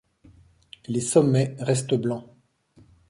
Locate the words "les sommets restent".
0.87-1.93